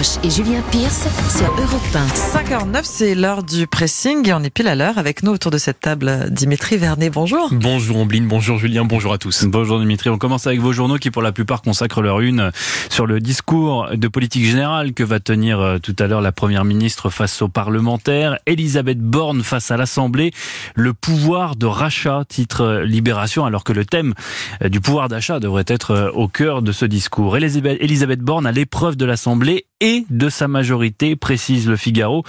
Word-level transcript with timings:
Roche 0.00 0.16
et 0.24 0.30
Julien 0.30 0.62
Pierce 0.70 1.08
sur 1.36 1.52
Europe 1.60 1.82
1. 1.94 2.06
5h09, 2.06 2.80
c'est 2.84 3.14
l'heure 3.14 3.42
du 3.42 3.66
pressing 3.66 4.26
et 4.26 4.32
on 4.32 4.42
est 4.42 4.48
pile 4.48 4.68
à 4.68 4.74
l'heure 4.74 4.96
avec 4.96 5.22
nous 5.22 5.30
autour 5.30 5.50
de 5.50 5.58
cette 5.58 5.78
table. 5.78 6.28
Dimitri 6.30 6.78
Vernet, 6.78 7.10
bonjour. 7.10 7.50
Bonjour 7.52 7.98
Ombline, 7.98 8.26
bonjour 8.26 8.56
Julien, 8.56 8.86
bonjour 8.86 9.12
à 9.12 9.18
tous. 9.18 9.44
Bonjour 9.44 9.78
Dimitri, 9.78 10.08
on 10.08 10.16
commence 10.16 10.46
avec 10.46 10.58
vos 10.58 10.72
journaux 10.72 10.96
qui 10.96 11.10
pour 11.10 11.20
la 11.20 11.32
plupart 11.32 11.60
consacrent 11.60 12.00
leur 12.00 12.20
une 12.20 12.50
sur 12.88 13.04
le 13.04 13.20
discours 13.20 13.90
de 13.94 14.08
politique 14.08 14.46
générale 14.46 14.94
que 14.94 15.04
va 15.04 15.20
tenir 15.20 15.60
euh, 15.60 15.78
tout 15.78 15.96
à 15.98 16.06
l'heure 16.06 16.22
la 16.22 16.32
Première 16.32 16.64
ministre 16.64 17.10
face 17.10 17.42
aux 17.42 17.48
parlementaires. 17.48 18.38
Elisabeth 18.46 19.00
Borne 19.00 19.42
face 19.42 19.70
à 19.70 19.76
l'Assemblée, 19.76 20.32
le 20.76 20.94
pouvoir 20.94 21.56
de 21.56 21.66
rachat, 21.66 22.22
titre 22.26 22.84
Libération, 22.86 23.44
alors 23.44 23.64
que 23.64 23.74
le 23.74 23.84
thème 23.84 24.14
euh, 24.62 24.70
du 24.70 24.80
pouvoir 24.80 25.08
d'achat 25.08 25.40
devrait 25.40 25.64
être 25.66 25.90
euh, 25.90 26.10
au 26.12 26.26
cœur 26.26 26.62
de 26.62 26.72
ce 26.72 26.86
discours. 26.86 27.36
Elisabeth 27.36 28.20
Borne 28.20 28.46
à 28.46 28.52
l'épreuve 28.52 28.96
de 28.96 29.04
l'Assemblée 29.04 29.66
et 29.80 30.04
de 30.10 30.28
sa 30.28 30.46
majorité, 30.46 31.16
précise 31.16 31.66
le 31.68 31.76
Figaro, 31.76 32.24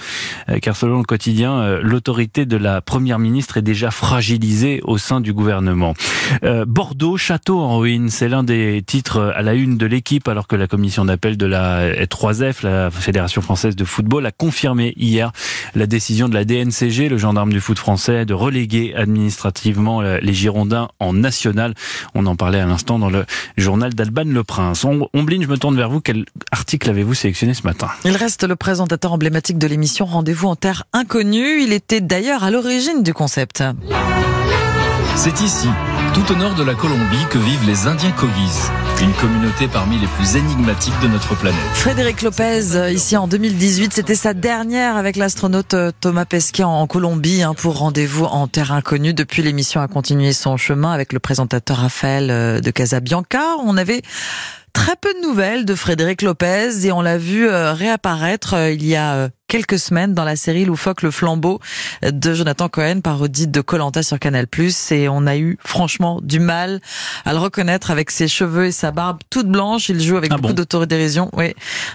euh, 0.48 0.58
car 0.58 0.74
selon 0.74 0.98
le 0.98 1.04
quotidien, 1.04 1.58
euh, 1.58 1.80
l'autorité 1.82 2.46
de 2.46 2.56
la 2.56 2.80
première 2.80 3.18
ministre 3.18 3.58
est 3.58 3.62
déjà 3.62 3.90
fragilisée 3.90 4.80
au 4.84 4.98
sein 4.98 5.20
du 5.20 5.32
gouvernement. 5.32 5.94
Euh, 6.44 6.64
Bordeaux, 6.66 7.16
château 7.16 7.60
en 7.60 7.78
ruine, 7.78 8.08
c'est 8.08 8.28
l'un 8.28 8.42
des 8.42 8.82
titres 8.86 9.32
à 9.34 9.42
la 9.42 9.54
une 9.54 9.76
de 9.76 9.86
l'équipe, 9.86 10.28
alors 10.28 10.46
que 10.46 10.56
la 10.56 10.66
commission 10.66 11.04
d'appel 11.04 11.36
de 11.36 11.46
la 11.46 12.06
3F, 12.06 12.64
la 12.64 12.90
Fédération 12.90 13.42
française 13.42 13.76
de 13.76 13.84
football, 13.84 14.24
a 14.24 14.32
confirmé 14.32 14.94
hier 14.96 15.32
la 15.74 15.86
décision 15.86 16.28
de 16.28 16.34
la 16.34 16.44
DNCG, 16.44 17.08
le 17.08 17.18
gendarme 17.18 17.52
du 17.52 17.60
foot 17.60 17.78
français, 17.78 18.24
de 18.24 18.34
reléguer 18.34 18.94
administrativement 18.94 20.02
les 20.02 20.34
Girondins 20.34 20.88
en 21.00 21.12
national. 21.12 21.74
On 22.14 22.26
en 22.26 22.36
parlait 22.36 22.60
à 22.60 22.66
l'instant 22.66 22.98
dans 22.98 23.10
le 23.10 23.24
journal 23.56 23.94
d'Alban 23.94 24.24
Le 24.26 24.44
Prince. 24.44 24.84
Ombline, 25.12 25.42
je 25.42 25.48
me 25.48 25.58
tourne 25.58 25.76
vers 25.76 25.90
vous. 25.90 26.00
Quel 26.00 26.24
article 26.50 26.90
avez-vous 26.90 27.14
sélectionné 27.14 27.54
ce 27.54 27.62
matin? 27.64 27.88
Il 28.04 28.16
reste 28.16 28.44
le 28.44 28.56
présentateur 28.56 29.12
emblématique 29.12 29.58
de 29.58 29.66
l'émission 29.66 30.06
Rendez-vous 30.06 30.48
en 30.48 30.56
terre 30.56 30.84
inconnue. 30.92 31.62
Il 31.62 31.72
était 31.72 32.00
d'ailleurs 32.00 32.44
à 32.44 32.50
l'origine 32.50 33.02
du 33.02 33.14
concept. 33.14 33.62
C'est 35.14 35.40
ici, 35.40 35.68
tout 36.14 36.32
au 36.32 36.36
nord 36.36 36.54
de 36.54 36.64
la 36.64 36.74
Colombie, 36.74 37.24
que 37.30 37.38
vivent 37.38 37.66
les 37.66 37.86
Indiens 37.86 38.10
Cogis, 38.12 38.70
une 39.00 39.12
communauté 39.12 39.68
parmi 39.68 39.98
les 39.98 40.06
plus 40.06 40.36
énigmatiques 40.36 40.98
de 41.00 41.08
notre 41.08 41.36
planète. 41.36 41.60
Frédéric 41.74 42.22
Lopez, 42.22 42.90
ici 42.92 43.16
en 43.16 43.28
2018, 43.28 43.92
c'était 43.92 44.14
sa 44.14 44.34
dernière 44.34 44.96
avec 44.96 45.16
l'astronaute 45.16 45.76
Thomas 46.00 46.24
Pesquet 46.24 46.64
en 46.64 46.86
Colombie 46.86 47.42
hein, 47.42 47.54
pour 47.54 47.78
Rendez-vous 47.78 48.24
en 48.24 48.48
terre 48.48 48.72
inconnue. 48.72 49.14
Depuis, 49.14 49.42
l'émission 49.42 49.80
a 49.80 49.88
continué 49.88 50.32
son 50.32 50.56
chemin 50.56 50.92
avec 50.92 51.12
le 51.12 51.20
présentateur 51.20 51.76
Raphaël 51.76 52.30
euh, 52.30 52.60
de 52.60 52.70
Casabianca. 52.70 53.56
On 53.64 53.76
avait 53.76 54.02
très 54.72 54.96
peu 54.96 55.12
de 55.14 55.20
nouvelles 55.20 55.64
de 55.64 55.74
Frédéric 55.74 56.22
Lopez 56.22 56.86
et 56.86 56.92
on 56.92 57.02
l'a 57.02 57.18
vu 57.18 57.48
euh, 57.48 57.72
réapparaître 57.72 58.54
euh, 58.54 58.72
il 58.72 58.84
y 58.84 58.96
a 58.96 59.14
euh, 59.14 59.28
quelques 59.52 59.78
semaines 59.78 60.14
dans 60.14 60.24
la 60.24 60.34
série 60.34 60.64
Loufoque 60.64 61.02
le 61.02 61.10
flambeau 61.10 61.60
de 62.00 62.32
Jonathan 62.32 62.70
Cohen, 62.70 63.02
parodie 63.02 63.48
de 63.48 63.60
Colanta 63.60 64.02
sur 64.02 64.18
Canal+. 64.18 64.46
Et 64.92 65.10
on 65.10 65.26
a 65.26 65.36
eu 65.36 65.58
franchement 65.62 66.20
du 66.22 66.40
mal 66.40 66.80
à 67.26 67.34
le 67.34 67.38
reconnaître 67.38 67.90
avec 67.90 68.10
ses 68.10 68.28
cheveux 68.28 68.64
et 68.64 68.72
sa 68.72 68.92
barbe 68.92 69.18
toute 69.28 69.48
blanche. 69.48 69.90
Il 69.90 70.00
joue 70.00 70.16
avec 70.16 70.32
ah 70.32 70.38
beaucoup 70.38 70.54
d'autodérision. 70.54 71.28
Oui, 71.34 71.48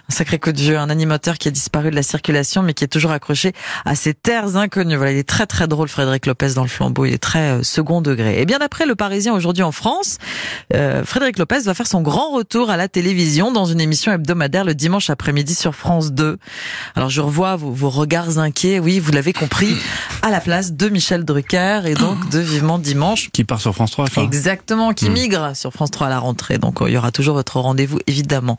un 0.08 0.14
sacré 0.14 0.38
coup 0.38 0.52
de 0.52 0.60
vieux, 0.60 0.78
un 0.78 0.92
animateur 0.92 1.40
qui 1.40 1.48
a 1.48 1.52
disparu 1.52 1.90
de 1.90 1.96
la 1.96 2.04
circulation 2.04 2.62
mais 2.62 2.76
qui 2.76 2.84
est 2.84 2.90
toujours 2.90 3.10
accroché 3.10 3.54
à 3.86 3.96
ses 3.96 4.14
terres 4.14 4.56
inconnues. 4.56 4.96
Voilà, 4.96 5.14
il 5.14 5.18
est 5.18 5.28
très 5.28 5.48
très 5.48 5.68
drôle 5.68 5.88
Frédéric 5.88 6.28
Lopez 6.28 6.54
dans 6.54 6.62
le 6.62 6.70
flambeau. 6.70 7.06
Il 7.06 7.14
est 7.14 7.18
très 7.18 7.54
euh, 7.54 7.64
second 7.64 8.02
degré. 8.02 8.40
Et 8.40 8.46
bien 8.46 8.60
d'après 8.60 8.86
le 8.86 8.94
Parisien 8.94 9.34
aujourd'hui 9.34 9.64
en 9.64 9.72
France, 9.72 10.20
euh, 10.76 11.04
Frédéric 11.04 11.40
Lopez 11.40 11.62
va 11.62 11.74
faire 11.74 11.88
son 11.88 12.04
grand 12.04 12.30
retour 12.30 12.70
à 12.70 12.78
la 12.78 12.88
télévision 12.88 13.52
dans 13.52 13.66
une 13.66 13.82
émission 13.82 14.12
hebdomadaire 14.12 14.64
le 14.64 14.76
dimanche 14.76 15.10
après-midi 15.10 15.56
sur 15.56 15.74
France 15.74 16.12
2. 16.12 16.38
Alors 16.96 17.10
je 17.10 17.22
revois 17.22 17.47
vos, 17.56 17.90
regards 17.90 18.38
inquiets, 18.38 18.80
oui, 18.80 19.00
vous 19.00 19.12
l'avez 19.12 19.34
compris, 19.34 19.76
à 20.22 20.30
la 20.30 20.40
place 20.40 20.73
de 20.73 20.90
Michel 20.90 21.23
Drucker 21.23 21.81
et 21.86 21.94
donc 21.94 22.30
de 22.30 22.39
Vivement 22.39 22.80
Dimanche. 22.80 23.30
Qui 23.32 23.44
part 23.44 23.61
sur 23.61 23.73
France 23.73 23.92
3, 23.92 24.08
Exactement, 24.23 24.94
qui 24.94 25.10
hmm. 25.10 25.14
migre 25.14 25.55
sur 25.55 25.72
France 25.72 25.92
3 25.92 26.08
à 26.08 26.10
la 26.10 26.20
rentrée. 26.20 26.58
Donc 26.58 26.80
il 26.82 26.94
y 26.94 26.98
aura 26.98 27.11
toujours 27.11 27.36
votre 27.36 27.60
rendez-vous, 27.60 27.99
évidemment. 28.08 28.58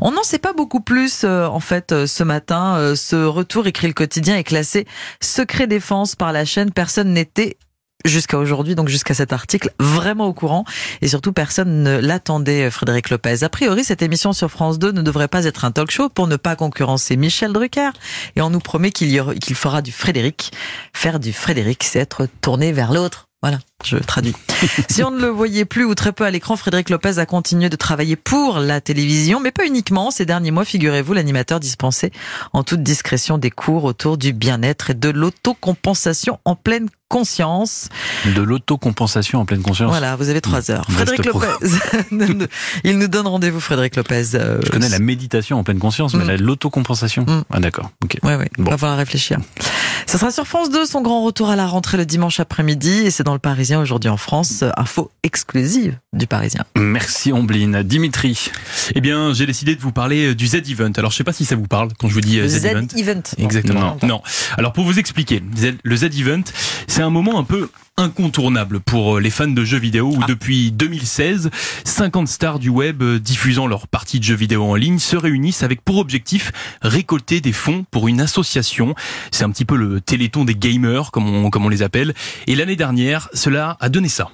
On 0.00 0.12
n'en 0.12 0.22
sait 0.22 0.38
pas 0.38 0.52
beaucoup 0.52 0.80
plus, 0.80 1.22
euh, 1.24 1.46
en 1.46 1.60
fait, 1.60 1.92
euh, 1.92 2.06
ce 2.06 2.22
matin. 2.22 2.76
Euh, 2.76 2.94
ce 2.96 3.16
retour, 3.24 3.66
écrit 3.66 3.86
le 3.86 3.92
quotidien, 3.92 4.36
est 4.36 4.44
classé 4.44 4.86
secret 5.20 5.66
défense 5.66 6.16
par 6.16 6.32
la 6.32 6.44
chaîne. 6.44 6.70
Personne 6.70 7.12
n'était 7.12 7.56
jusqu'à 8.04 8.38
aujourd'hui, 8.38 8.74
donc 8.74 8.88
jusqu'à 8.88 9.14
cet 9.14 9.32
article, 9.32 9.70
vraiment 9.78 10.26
au 10.26 10.32
courant. 10.32 10.64
Et 11.00 11.08
surtout, 11.08 11.32
personne 11.32 11.82
ne 11.82 11.98
l'attendait, 11.98 12.70
Frédéric 12.70 13.10
Lopez. 13.10 13.42
A 13.42 13.48
priori, 13.48 13.84
cette 13.84 14.02
émission 14.02 14.32
sur 14.32 14.50
France 14.50 14.78
2 14.78 14.92
ne 14.92 15.02
devrait 15.02 15.28
pas 15.28 15.44
être 15.44 15.64
un 15.64 15.70
talk 15.70 15.90
show 15.90 16.08
pour 16.08 16.26
ne 16.26 16.36
pas 16.36 16.56
concurrencer 16.56 17.16
Michel 17.16 17.52
Drucker. 17.52 17.90
Et 18.36 18.42
on 18.42 18.50
nous 18.50 18.60
promet 18.60 18.90
qu'il 18.90 19.22
qu'il 19.40 19.56
fera 19.56 19.82
du 19.82 19.92
Frédéric. 19.92 20.52
Faire 20.92 21.20
du 21.20 21.32
Frédéric, 21.32 21.84
c'est 21.84 21.98
être 21.98 22.26
tourné 22.40 22.72
vers 22.72 22.92
l'autre. 22.92 23.28
Voilà, 23.42 23.58
je 23.82 23.96
traduis. 23.98 24.34
si 24.88 25.02
on 25.02 25.10
ne 25.10 25.20
le 25.20 25.28
voyait 25.28 25.64
plus 25.64 25.84
ou 25.84 25.94
très 25.94 26.12
peu 26.12 26.24
à 26.24 26.30
l'écran, 26.30 26.56
Frédéric 26.56 26.90
Lopez 26.90 27.18
a 27.18 27.26
continué 27.26 27.68
de 27.68 27.76
travailler 27.76 28.16
pour 28.16 28.58
la 28.58 28.80
télévision, 28.80 29.40
mais 29.40 29.50
pas 29.50 29.66
uniquement. 29.66 30.10
Ces 30.10 30.26
derniers 30.26 30.50
mois, 30.50 30.64
figurez-vous, 30.64 31.12
l'animateur 31.12 31.60
dispensait 31.60 32.12
en 32.52 32.62
toute 32.62 32.82
discrétion 32.82 33.36
des 33.36 33.50
cours 33.50 33.84
autour 33.84 34.16
du 34.16 34.32
bien-être 34.32 34.90
et 34.90 34.94
de 34.94 35.10
l'autocompensation 35.10 36.38
en 36.44 36.56
pleine 36.56 36.88
conscience. 37.08 37.90
De 38.34 38.42
l'autocompensation 38.42 39.40
en 39.40 39.44
pleine 39.44 39.62
conscience. 39.62 39.88
Voilà, 39.88 40.16
vous 40.16 40.30
avez 40.30 40.40
trois 40.40 40.70
heures. 40.70 40.86
Frédéric 40.90 41.26
Lopez, 41.26 41.46
il 42.84 42.98
nous 42.98 43.08
donne 43.08 43.26
rendez-vous, 43.26 43.60
Frédéric 43.60 43.96
Lopez. 43.96 44.34
Euh, 44.34 44.60
Je 44.64 44.70
connais 44.70 44.88
la 44.88 44.98
méditation 44.98 45.58
en 45.58 45.64
pleine 45.64 45.78
conscience, 45.78 46.14
mais 46.14 46.24
hmm. 46.24 46.40
l'autocompensation. 46.40 47.24
Hmm. 47.24 47.42
Ah 47.52 47.60
d'accord. 47.60 47.90
Ok. 48.02 48.18
Oui, 48.22 48.32
oui. 48.34 48.46
On 48.58 48.64
va 48.64 48.78
falloir 48.78 48.98
réfléchir. 48.98 49.38
Ce 50.06 50.18
sera 50.18 50.32
sur 50.32 50.46
France 50.46 50.70
2, 50.70 50.86
son 50.86 51.02
grand 51.02 51.22
retour 51.22 51.50
à 51.50 51.56
la 51.56 51.66
rentrée 51.66 51.96
le 51.96 52.06
dimanche 52.06 52.40
après-midi, 52.40 53.02
et 53.04 53.10
c'est 53.10 53.22
dans 53.22 53.32
le 53.32 53.38
Parisien 53.64 53.80
aujourd'hui 53.80 54.10
en 54.10 54.18
France. 54.18 54.62
Info 54.76 55.10
exclusive 55.22 55.96
du 56.12 56.26
Parisien. 56.26 56.66
Merci 56.76 57.32
Ombline. 57.32 57.82
Dimitri. 57.82 58.50
Eh 58.94 59.00
bien, 59.00 59.32
j'ai 59.32 59.46
décidé 59.46 59.74
de 59.74 59.80
vous 59.80 59.90
parler 59.90 60.26
euh, 60.26 60.34
du 60.34 60.46
Z-Event. 60.46 60.92
Alors, 60.98 61.12
je 61.12 61.16
sais 61.16 61.24
pas 61.24 61.32
si 61.32 61.46
ça 61.46 61.56
vous 61.56 61.66
parle 61.66 61.88
quand 61.98 62.06
je 62.08 62.12
vous 62.12 62.20
dis 62.20 62.40
euh, 62.40 62.46
Z-Event. 62.46 62.86
Z-Event. 62.94 63.22
Exactement. 63.38 63.96
Non. 64.02 64.20
Alors, 64.58 64.74
pour 64.74 64.84
vous 64.84 64.98
expliquer, 64.98 65.42
le 65.82 65.96
Z-Event, 65.96 66.42
c'est 66.88 67.00
un 67.00 67.08
moment 67.08 67.38
un 67.38 67.44
peu 67.44 67.70
incontournable 67.96 68.80
pour 68.80 69.16
euh, 69.16 69.20
les 69.20 69.30
fans 69.30 69.46
de 69.46 69.64
jeux 69.64 69.78
vidéo 69.78 70.12
où 70.12 70.18
ah. 70.22 70.26
depuis 70.26 70.72
2016, 70.72 71.50
50 71.84 72.28
stars 72.28 72.58
du 72.58 72.68
web 72.68 73.02
euh, 73.02 73.20
diffusant 73.20 73.66
leurs 73.66 73.86
parties 73.86 74.18
de 74.18 74.24
jeux 74.24 74.34
vidéo 74.34 74.64
en 74.64 74.74
ligne 74.74 74.98
se 74.98 75.16
réunissent 75.16 75.62
avec 75.62 75.80
pour 75.82 75.98
objectif 75.98 76.52
récolter 76.82 77.40
des 77.40 77.52
fonds 77.52 77.84
pour 77.90 78.08
une 78.08 78.20
association. 78.20 78.94
C'est 79.30 79.44
un 79.44 79.50
petit 79.50 79.64
peu 79.64 79.76
le 79.76 80.00
téléthon 80.00 80.44
des 80.44 80.54
gamers 80.54 81.10
comme 81.12 81.28
on, 81.28 81.50
comme 81.50 81.64
on 81.64 81.68
les 81.68 81.82
appelle. 81.82 82.14
Et 82.46 82.56
l'année 82.56 82.76
dernière, 82.76 83.28
cela 83.32 83.76
a 83.80 83.88
donné 83.88 84.08
ça. 84.08 84.30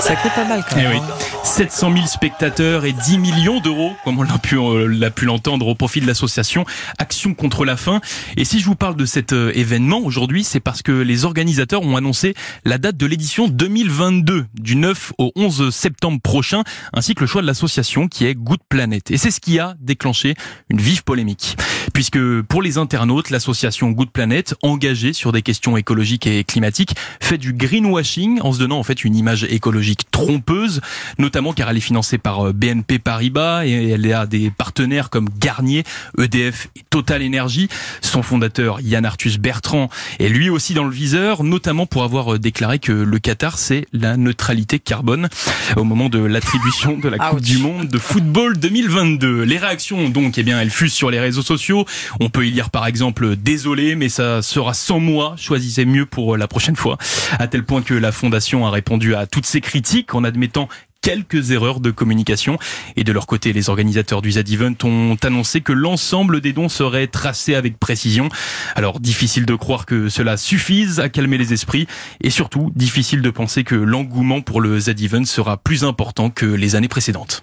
Ça 0.00 0.16
coûte 0.16 0.32
pas 0.34 0.44
mal 0.44 0.64
quand 0.68 0.76
eh 0.78 0.88
même. 0.88 1.02
700 1.44 1.92
000 1.92 2.02
hein. 2.02 2.06
spectateurs 2.06 2.84
et 2.84 2.92
10 2.92 3.18
millions 3.18 3.60
d'euros, 3.60 3.92
comme 4.04 4.18
on 4.18 4.22
l'a 4.22 4.38
pu, 4.38 4.56
euh, 4.56 5.10
pu 5.10 5.24
l'entendre, 5.24 5.66
au 5.66 5.74
profit 5.74 6.00
de 6.00 6.06
l'association 6.06 6.64
Action 6.98 7.34
contre 7.34 7.64
la 7.64 7.76
faim. 7.76 8.00
Et 8.36 8.44
si 8.44 8.60
je 8.60 8.66
vous 8.66 8.74
parle 8.74 8.96
de 8.96 9.04
cet 9.04 9.32
euh, 9.32 9.52
événement 9.54 9.98
aujourd'hui, 9.98 10.44
c'est 10.44 10.60
parce 10.60 10.82
que 10.82 10.92
les 10.92 11.24
organisateurs 11.24 11.82
ont 11.82 11.96
annoncé 11.96 12.34
la 12.64 12.78
date 12.78 12.96
de 12.96 13.06
l'édition 13.06 13.48
2022, 13.48 14.46
du 14.54 14.76
9 14.76 15.12
au 15.18 15.32
11 15.36 15.74
septembre 15.74 16.20
prochain, 16.20 16.62
ainsi 16.92 17.14
que 17.14 17.20
le 17.20 17.26
choix 17.26 17.42
de 17.42 17.46
l'association 17.46 18.08
qui 18.08 18.26
est 18.26 18.34
Good 18.34 18.60
Planet. 18.68 19.10
Et 19.10 19.16
c'est 19.16 19.30
ce 19.30 19.40
qui 19.40 19.58
a 19.58 19.74
déclenché 19.80 20.34
une 20.70 20.80
vive 20.80 21.02
polémique. 21.04 21.56
Puisque 21.92 22.18
pour 22.42 22.62
les 22.62 22.78
internautes, 22.78 23.30
l'association 23.30 23.90
Good 23.90 24.10
Planet, 24.10 24.54
engagée 24.62 25.12
sur 25.12 25.32
des 25.32 25.42
questions 25.42 25.76
écologiques 25.76 26.26
et 26.26 26.44
climatiques, 26.44 26.94
fait 27.20 27.38
du 27.38 27.52
greenwashing 27.52 28.40
en 28.40 28.52
se 28.52 28.58
donnant 28.58 28.78
en 28.78 28.82
fait 28.82 29.04
une 29.04 29.14
image 29.14 29.44
écologique 29.44 30.10
trompeuse, 30.10 30.80
notamment 31.18 31.52
car 31.52 31.70
elle 31.70 31.76
est 31.76 31.80
financée 31.80 32.18
par 32.18 32.48
euh, 32.48 32.52
BNP 32.52 32.98
Paribas 32.98 33.64
et 33.66 33.90
elle 33.90 34.12
a 34.12 34.26
des 34.26 34.50
partenaires 34.50 35.10
comme 35.10 35.28
Garnier, 35.38 35.84
EDF 36.18 36.68
et 36.76 36.82
Total 36.90 37.24
Energy. 37.24 37.68
Son 38.00 38.22
fondateur 38.22 38.80
Yann 38.80 39.04
Arthus 39.04 39.38
Bertrand 39.38 39.88
est 40.18 40.28
lui 40.28 40.50
aussi 40.50 40.74
dans 40.74 40.84
le 40.84 40.90
viseur, 40.90 41.44
notamment 41.44 41.86
pour 41.86 42.04
avoir 42.04 42.34
euh, 42.34 42.38
déclaré 42.38 42.78
que 42.78 42.92
le 42.92 43.18
Qatar 43.18 43.58
c'est 43.58 43.86
la 43.92 44.16
neutralité 44.16 44.78
carbone 44.78 45.28
au 45.76 45.84
moment 45.84 46.08
de 46.08 46.18
l'attribution 46.18 46.96
de 46.98 47.08
la 47.08 47.18
Coupe 47.18 47.40
du 47.40 47.58
Monde 47.58 47.88
de 47.88 47.98
football 47.98 48.56
2022. 48.58 49.42
Les 49.42 49.58
réactions 49.58 50.08
donc, 50.08 50.38
eh 50.38 50.42
bien, 50.42 50.60
elles 50.60 50.70
fusent 50.70 50.92
sur 50.92 51.10
les 51.10 51.20
réseaux 51.20 51.42
sociaux. 51.42 51.81
On 52.20 52.28
peut 52.28 52.46
y 52.46 52.50
lire 52.50 52.70
par 52.70 52.86
exemple 52.86 53.36
désolé, 53.36 53.94
mais 53.94 54.08
ça 54.08 54.42
sera 54.42 54.74
sans 54.74 55.00
moi. 55.00 55.34
Choisissez 55.36 55.84
mieux 55.84 56.06
pour 56.06 56.34
euh, 56.34 56.38
la 56.38 56.48
prochaine 56.48 56.76
fois. 56.76 56.98
À 57.38 57.46
tel 57.48 57.64
point 57.64 57.82
que 57.82 57.94
la 57.94 58.12
fondation 58.12 58.66
a 58.66 58.70
répondu 58.70 59.14
à 59.14 59.26
toutes 59.26 59.46
ces 59.46 59.60
critiques 59.60 60.14
en 60.14 60.24
admettant 60.24 60.68
quelques 61.02 61.50
erreurs 61.50 61.80
de 61.80 61.90
communication. 61.90 62.58
Et 62.96 63.04
de 63.04 63.12
leur 63.12 63.26
côté, 63.26 63.52
les 63.52 63.68
organisateurs 63.68 64.22
du 64.22 64.32
Z-Event 64.32 64.74
ont 64.84 65.16
annoncé 65.22 65.60
que 65.60 65.72
l'ensemble 65.72 66.40
des 66.40 66.52
dons 66.52 66.68
serait 66.68 67.08
tracé 67.08 67.54
avec 67.54 67.78
précision. 67.78 68.28
Alors 68.76 69.00
difficile 69.00 69.44
de 69.44 69.54
croire 69.54 69.84
que 69.84 70.08
cela 70.08 70.36
suffise 70.36 71.00
à 71.00 71.08
calmer 71.08 71.36
les 71.36 71.52
esprits 71.52 71.86
et 72.22 72.30
surtout 72.30 72.72
difficile 72.74 73.20
de 73.20 73.30
penser 73.30 73.64
que 73.64 73.74
l'engouement 73.74 74.40
pour 74.40 74.60
le 74.60 74.78
Z-Event 74.78 75.24
sera 75.24 75.56
plus 75.56 75.84
important 75.84 76.30
que 76.30 76.46
les 76.46 76.76
années 76.76 76.88
précédentes. 76.88 77.42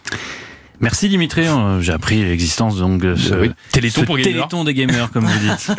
Merci 0.82 1.10
Dimitri, 1.10 1.46
Euh, 1.46 1.82
j'ai 1.82 1.92
appris 1.92 2.24
l'existence 2.24 2.78
donc 2.78 3.02
de 3.02 3.16
ce 3.16 3.34
Oui, 3.34 3.52
Téléthon 3.72 4.02
ce 4.02 4.06
pour 4.06 4.18
gagner 4.18 4.32
téléthon 4.34 4.64
des 4.64 4.74
gamers 4.74 5.12
comme 5.12 5.26
vous 5.26 5.40
dites. 5.40 5.72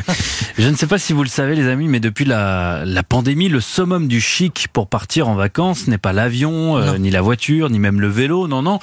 Je 0.58 0.69
ne 0.69 0.76
sais 0.76 0.87
pas 0.87 0.99
si 0.99 1.12
vous 1.14 1.23
le 1.23 1.29
savez 1.29 1.55
les 1.55 1.69
amis, 1.69 1.88
mais 1.88 2.00
depuis 2.00 2.26
la, 2.26 2.82
la 2.85 3.02
pandémie, 3.02 3.49
le 3.49 3.61
summum 3.61 4.08
du 4.08 4.20
chic 4.20 4.67
pour 4.73 4.88
partir 4.88 5.29
en 5.29 5.35
vacances 5.35 5.87
n'est 5.87 5.99
pas 5.99 6.12
l'avion, 6.12 6.76
euh, 6.76 6.99
ni 6.99 7.11
la 7.11 7.23
voiture, 7.23 7.70
ni 7.70 7.79
même 7.79 8.00
le 8.00 8.08
vélo, 8.08 8.47
non 8.47 8.61
non. 8.62 8.79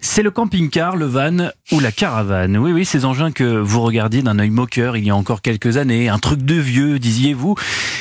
C'est 0.00 0.22
le 0.22 0.30
camping-car, 0.30 0.94
le 0.94 1.06
van 1.06 1.50
ou 1.72 1.80
la 1.80 1.90
caravane. 1.90 2.56
Oui, 2.56 2.70
oui, 2.70 2.84
ces 2.84 3.04
engins 3.04 3.32
que 3.32 3.58
vous 3.58 3.80
regardiez 3.80 4.22
d'un 4.22 4.38
œil 4.38 4.50
moqueur 4.50 4.96
il 4.96 5.04
y 5.04 5.10
a 5.10 5.16
encore 5.16 5.42
quelques 5.42 5.76
années, 5.76 6.08
un 6.08 6.20
truc 6.20 6.42
de 6.44 6.54
vieux, 6.54 7.00
disiez-vous. 7.00 7.56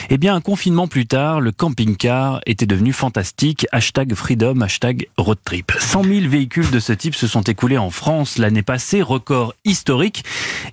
Eh 0.10 0.18
bien, 0.18 0.36
un 0.36 0.42
confinement 0.42 0.88
plus 0.88 1.06
tard, 1.06 1.42
le 1.42 1.52
camping-car 1.52 2.40
était 2.46 2.66
devenu 2.66 2.94
fantastique. 2.94 3.68
Hashtag 3.74 4.14
freedom, 4.14 4.62
hashtag 4.62 5.08
road 5.18 5.38
trip. 5.44 5.74
100 5.78 6.04
000 6.06 6.30
véhicules 6.30 6.72
de 6.72 6.80
ce 6.80 6.94
type 6.94 7.14
se 7.14 7.28
sont 7.28 7.42
écoulés 7.42 7.78
en 7.78 7.90
France 7.90 8.38
l'année 8.38 8.62
passée, 8.62 9.02
record 9.02 9.54
historique. 9.66 10.24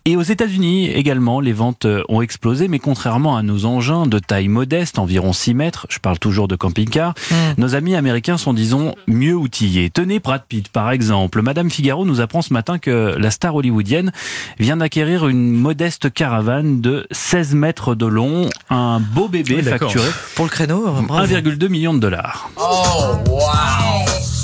Et 0.04 0.14
aux 0.16 0.22
États-Unis 0.22 0.88
également, 0.90 1.40
les 1.40 1.52
ventes 1.52 1.84
ont 2.08 2.22
explosé, 2.22 2.68
mais 2.68 2.78
contrairement 2.78 3.36
à 3.36 3.42
nos 3.42 3.64
engins 3.64 4.06
de 4.06 4.20
taille 4.20 4.46
modeste, 4.46 5.00
environ 5.00 5.32
6 5.32 5.54
mètres, 5.54 5.86
je 5.90 5.98
parle 5.98 6.20
toujours 6.20 6.46
de 6.46 6.54
camping-car, 6.54 7.14
Mm. 7.30 7.34
nos 7.60 7.74
amis 7.74 7.96
américains 7.96 8.36
sont, 8.36 8.54
disons, 8.54 8.94
mieux 9.08 9.34
outillés. 9.34 9.90
Tenez 9.90 10.20
Brad 10.20 10.44
Pitt, 10.48 10.68
par 10.68 10.92
exemple. 10.92 11.42
Madame 11.42 11.70
Figaro 11.70 12.04
nous 12.04 12.20
apprend 12.20 12.40
ce 12.42 12.52
matin 12.52 12.78
que 12.78 13.16
la 13.18 13.30
star 13.32 13.56
hollywoodienne 13.56 14.12
vient 14.60 14.76
d'acquérir 14.76 15.26
une 15.26 15.50
modeste 15.52 16.12
caravane 16.12 16.80
de 16.80 17.06
16 17.10 17.56
mètres 17.56 17.96
de 17.96 18.06
long, 18.06 18.48
un 18.70 19.00
beau 19.00 19.23
bébé 19.28 19.56
Oui, 19.56 19.62
d'accord. 19.62 19.90
facturé 19.92 20.10
Pour 20.34 20.44
le 20.44 20.50
créneau, 20.50 20.86
euh, 20.86 21.02
bravo. 21.02 21.32
1,2 21.34 21.68
million 21.68 21.94
de 21.94 21.98
dollars. 22.00 22.50
Oh, 22.56 23.16
wow. 23.28 23.44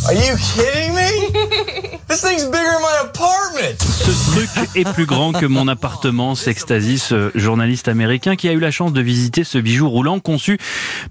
Are 0.06 0.15
you 0.15 0.37
kidding 0.37 0.94
me? 0.94 1.99
This 2.09 2.23
thing's 2.23 2.44
bigger 2.47 2.65
than 2.65 2.81
my 2.81 3.09
apartment. 3.09 3.79
Ce 3.81 4.32
truc 4.32 4.49
est 4.75 4.93
plus 4.93 5.06
grand 5.06 5.32
que 5.32 5.47
mon 5.47 5.69
appartement, 5.69 6.35
s'extasie 6.35 6.99
ce 6.99 7.31
journaliste 7.35 7.87
américain 7.87 8.35
qui 8.35 8.49
a 8.49 8.53
eu 8.53 8.59
la 8.59 8.71
chance 8.71 8.93
de 8.93 9.00
visiter 9.00 9.44
ce 9.44 9.59
bijou 9.59 9.88
roulant 9.88 10.19
conçu 10.19 10.59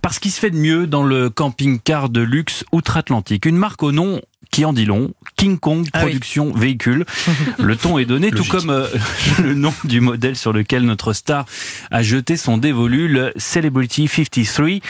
par 0.01 0.13
ce 0.13 0.19
qui 0.19 0.31
se 0.31 0.39
fait 0.39 0.49
de 0.49 0.57
mieux 0.57 0.87
dans 0.87 1.03
le 1.03 1.29
camping-car 1.29 2.09
de 2.09 2.21
luxe 2.21 2.65
outre-Atlantique. 2.71 3.45
Une 3.45 3.57
marque 3.57 3.83
au 3.83 3.91
nom 3.91 4.21
qui 4.59 4.65
en 4.65 4.73
dit 4.73 4.83
long, 4.83 5.13
King 5.37 5.57
Kong 5.57 5.87
Ah 5.93 5.99
oui. 5.99 6.07
Production 6.07 6.51
Véhicule. 6.51 7.05
Le 7.59 7.77
ton 7.77 7.97
est 7.97 8.03
donné, 8.03 8.29
tout 8.29 8.43
comme 8.43 8.69
euh, 8.69 8.87
le 9.41 9.53
nom 9.53 9.73
du 9.85 10.01
modèle 10.01 10.35
sur 10.35 10.51
lequel 10.51 10.83
notre 10.83 11.13
star 11.13 11.45
a 11.91 12.03
jeté 12.03 12.35
son 12.35 12.57
dévolu, 12.57 13.07
le 13.07 13.31
Celebrity 13.37 14.09
53. 14.09 14.81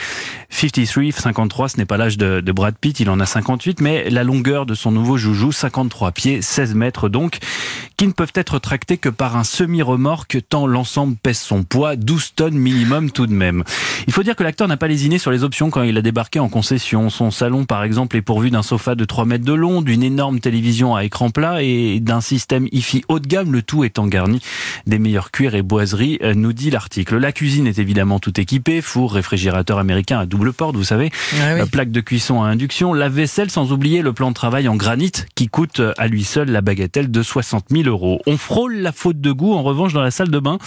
53, 0.50 1.12
53, 1.12 1.68
ce 1.68 1.76
n'est 1.76 1.84
pas 1.84 1.96
l'âge 1.96 2.18
de, 2.18 2.40
de 2.40 2.50
Brad 2.52 2.74
Pitt, 2.80 2.98
il 2.98 3.08
en 3.10 3.20
a 3.20 3.26
58, 3.26 3.80
mais 3.80 4.10
la 4.10 4.24
longueur 4.24 4.66
de 4.66 4.74
son 4.74 4.90
nouveau 4.90 5.16
joujou, 5.16 5.52
53 5.52 6.10
pieds, 6.10 6.42
16 6.42 6.74
mètres 6.74 7.08
donc, 7.08 7.38
qui 8.00 8.06
ne 8.06 8.12
peuvent 8.12 8.32
être 8.34 8.58
tractés 8.58 8.96
que 8.96 9.10
par 9.10 9.36
un 9.36 9.44
semi-remorque 9.44 10.38
tant 10.48 10.66
l'ensemble 10.66 11.16
pèse 11.22 11.38
son 11.38 11.64
poids, 11.64 11.96
12 11.96 12.32
tonnes 12.34 12.54
minimum 12.56 13.10
tout 13.10 13.26
de 13.26 13.34
même. 13.34 13.62
Il 14.06 14.14
faut 14.14 14.22
dire 14.22 14.36
que 14.36 14.42
l'acteur 14.42 14.68
n'a 14.68 14.78
pas 14.78 14.88
lésiné 14.88 15.18
sur 15.18 15.30
les 15.30 15.44
options 15.44 15.68
quand 15.68 15.82
il 15.82 15.98
a 15.98 16.00
débarqué 16.00 16.40
en 16.40 16.48
concession. 16.48 17.10
Son 17.10 17.30
salon, 17.30 17.66
par 17.66 17.84
exemple, 17.84 18.16
est 18.16 18.22
pourvu 18.22 18.50
d'un 18.50 18.62
sofa 18.62 18.94
de 18.94 19.04
3 19.04 19.26
mètres 19.26 19.44
de 19.44 19.52
long, 19.52 19.82
d'une 19.82 20.02
énorme 20.02 20.40
télévision 20.40 20.96
à 20.96 21.04
écran 21.04 21.28
plat 21.28 21.62
et 21.62 22.00
d'un 22.00 22.22
système 22.22 22.68
hi-fi 22.72 23.04
haut 23.08 23.18
de 23.18 23.26
gamme, 23.26 23.52
le 23.52 23.60
tout 23.60 23.84
étant 23.84 24.06
garni 24.06 24.40
des 24.86 24.98
meilleurs 24.98 25.30
cuirs 25.30 25.54
et 25.54 25.60
boiseries, 25.60 26.18
euh, 26.22 26.32
nous 26.32 26.54
dit 26.54 26.70
l'article. 26.70 27.18
La 27.18 27.32
cuisine 27.32 27.66
est 27.66 27.78
évidemment 27.78 28.18
tout 28.18 28.40
équipée, 28.40 28.80
four, 28.80 29.12
réfrigérateur 29.12 29.76
américain 29.78 30.18
à 30.20 30.24
double 30.24 30.54
porte, 30.54 30.74
vous 30.74 30.84
savez, 30.84 31.10
Ah 31.38 31.52
oui. 31.54 31.60
euh, 31.60 31.66
plaque 31.66 31.90
de 31.90 32.00
cuisson 32.00 32.42
à 32.42 32.46
induction, 32.48 32.94
lave-vaisselle, 32.94 33.50
sans 33.50 33.72
oublier 33.72 34.00
le 34.00 34.14
plan 34.14 34.30
de 34.30 34.34
travail 34.34 34.68
en 34.68 34.76
granit 34.76 35.12
qui 35.34 35.48
coûte 35.48 35.80
euh, 35.80 35.92
à 35.98 36.06
lui 36.06 36.24
seul 36.24 36.50
la 36.50 36.62
bagatelle 36.62 37.10
de 37.10 37.22
60 37.22 37.66
000 37.70 37.82
euros. 37.82 37.89
On 37.90 38.36
frôle 38.36 38.76
la 38.76 38.92
faute 38.92 39.20
de 39.20 39.32
goût 39.32 39.54
en 39.54 39.62
revanche 39.62 39.92
dans 39.92 40.02
la 40.02 40.10
salle 40.10 40.30
de 40.30 40.38
bain 40.38 40.58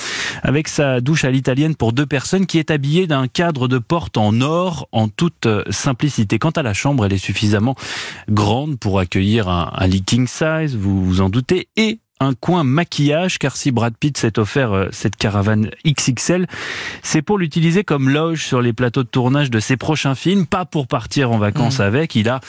avec 0.42 0.68
sa 0.68 1.02
douche 1.02 1.26
à 1.26 1.32
l'italienne 1.32 1.76
pour 1.76 1.94
deux 1.94 2.06
personnes 2.06 2.46
qui 2.46 2.60
est 2.60 2.72
habillée 2.72 3.08
d'un 3.08 3.28
cadre 3.28 3.68
de 3.68 3.78
porte 3.78 4.18
en 4.18 4.42
or 4.42 4.88
en 4.92 5.08
toute 5.08 5.46
euh, 5.46 5.64
simplicité. 5.70 6.40
Quant 6.40 6.52
à 6.52 6.64
la 6.64 6.74
chambre, 6.74 7.06
elle 7.06 7.14
est 7.14 7.18
suffisamment 7.18 7.76
grande 8.30 8.78
pour 8.80 9.00
accueillir 9.00 9.50
un, 9.50 9.72
un 9.76 9.88
lit 9.88 10.04
king 10.04 10.28
size, 10.28 10.76
vous 10.76 11.04
vous 11.06 11.22
en 11.22 11.30
doutez, 11.30 11.68
et 11.76 12.00
un 12.20 12.34
coin 12.34 12.64
maquillage, 12.64 13.38
car 13.38 13.56
si 13.56 13.72
Brad 13.72 13.96
Pitt 13.98 14.18
s'est 14.18 14.40
offert 14.40 14.72
euh, 14.74 14.88
cette 14.92 15.16
caravane 15.16 15.70
XXL, 15.86 16.48
c'est 17.02 17.22
pour 17.22 17.38
l'utiliser 17.38 17.84
comme 17.84 18.10
loge 18.10 18.46
sur 18.46 18.62
les 18.62 18.74
plateaux 18.74 19.04
de 19.04 19.10
tournage 19.10 19.50
de 19.52 19.60
ses 19.60 19.78
prochains 19.78 20.16
films, 20.16 20.46
pas 20.46 20.66
pour 20.66 20.88
partir 20.88 21.32
en 21.32 21.38
vacances 21.38 21.80
avec. 21.80 22.16
Il 22.16 22.30
a 22.30 22.40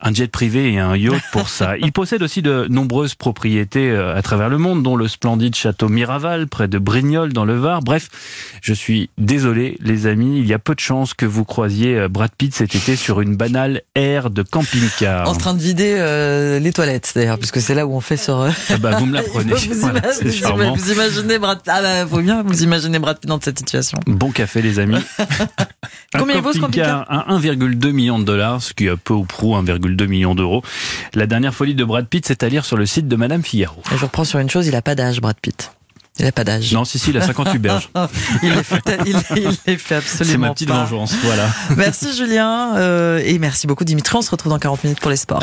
un 0.00 0.12
jet 0.12 0.30
privé 0.30 0.72
et 0.72 0.78
un 0.78 0.94
yacht 0.96 1.22
pour 1.32 1.48
ça. 1.48 1.76
Il 1.78 1.90
possède 1.92 2.22
aussi 2.22 2.42
de 2.42 2.66
nombreuses 2.68 3.14
propriétés 3.14 3.90
euh, 3.90 4.14
à 4.14 4.22
travers 4.22 4.48
le 4.48 4.58
monde, 4.58 4.82
dont 4.82 4.96
le 4.96 5.08
splendide 5.08 5.54
château 5.54 5.88
Miraval, 5.88 6.46
près 6.48 6.68
de 6.68 6.78
Brignoles, 6.78 7.32
dans 7.32 7.44
le 7.44 7.56
Var. 7.56 7.80
Bref, 7.82 8.08
je 8.62 8.72
suis 8.74 9.08
désolé, 9.18 9.76
les 9.80 10.06
amis, 10.06 10.38
il 10.38 10.46
y 10.46 10.52
a 10.54 10.58
peu 10.58 10.74
de 10.74 10.80
chances 10.80 11.14
que 11.14 11.24
vous 11.26 11.44
croisiez 11.44 11.96
euh, 11.98 12.08
Brad 12.08 12.30
Pitt 12.36 12.54
cet 12.54 12.74
été 12.74 12.94
sur 12.96 13.20
une 13.20 13.36
banale 13.36 13.82
aire 13.94 14.30
de 14.30 14.42
camping-car. 14.42 15.28
En 15.28 15.34
train 15.34 15.54
de 15.54 15.60
vider 15.60 15.94
euh, 15.98 16.58
les 16.58 16.72
toilettes, 16.72 17.12
d'ailleurs, 17.14 17.38
puisque 17.38 17.60
c'est 17.60 17.74
là 17.74 17.86
où 17.86 17.94
on 17.94 18.00
fait 18.00 18.16
sur. 18.18 18.40
Ah 18.68 18.76
bah, 18.78 18.96
vous 18.98 19.06
me 19.06 19.14
l'apprenez. 19.14 19.54
vous, 19.54 19.80
Voilà, 19.80 20.00
ima- 20.00 20.74
vous 20.76 20.92
imaginez 20.92 21.38
Brad 21.38 21.60
Ah 21.66 21.80
bah, 21.82 22.06
faut 22.06 22.20
bien 22.20 22.42
vous 22.42 22.62
imaginez 22.62 22.98
Brad 22.98 23.18
Pitt 23.18 23.28
dans 23.28 23.40
cette 23.40 23.58
situation. 23.58 23.98
Bon 24.06 24.30
café, 24.30 24.60
les 24.62 24.78
amis. 24.78 24.98
Combien 26.18 26.40
vaut 26.40 26.52
ce 26.52 26.58
camping-car 26.58 27.04
à 27.10 27.34
1,2 27.38 27.90
million 27.92 28.18
de 28.18 28.24
dollars, 28.24 28.62
ce 28.62 28.72
qui 28.74 28.86
est 28.86 28.96
peu 28.96 29.14
ou 29.14 29.24
prou 29.24 29.54
1,2 29.56 29.85
million 30.06 30.34
d'euros. 30.34 30.62
La 31.14 31.26
dernière 31.26 31.54
folie 31.54 31.74
de 31.74 31.84
Brad 31.84 32.06
Pitt, 32.06 32.26
c'est 32.26 32.42
à 32.42 32.48
lire 32.48 32.64
sur 32.64 32.76
le 32.76 32.86
site 32.86 33.08
de 33.08 33.16
Madame 33.16 33.42
Figaro. 33.42 33.80
Et 33.92 33.96
je 33.96 34.04
reprends 34.04 34.24
sur 34.24 34.38
une 34.38 34.50
chose, 34.50 34.66
il 34.66 34.74
a 34.74 34.82
pas 34.82 34.94
d'âge, 34.94 35.20
Brad 35.20 35.36
Pitt. 35.40 35.72
Il 36.18 36.24
a 36.24 36.32
pas 36.32 36.44
d'âge. 36.44 36.72
Non, 36.72 36.86
si, 36.86 36.98
si, 36.98 37.10
il 37.10 37.16
a 37.18 37.20
58 37.20 37.58
berges. 37.58 37.90
il 38.42 38.54
les 38.54 38.62
fait, 38.62 38.82
il, 39.04 39.16
il 39.36 39.50
les 39.66 39.76
fait 39.76 39.96
absolument 39.96 40.32
C'est 40.32 40.38
ma 40.38 40.50
petite 40.54 40.68
pas. 40.68 40.84
vengeance, 40.84 41.14
voilà. 41.22 41.46
Merci 41.76 42.16
Julien 42.16 42.74
euh, 42.76 43.20
et 43.22 43.38
merci 43.38 43.66
beaucoup 43.66 43.84
Dimitri. 43.84 44.16
On 44.16 44.22
se 44.22 44.30
retrouve 44.30 44.50
dans 44.50 44.58
40 44.58 44.84
minutes 44.84 45.00
pour 45.00 45.10
les 45.10 45.18
sports. 45.18 45.34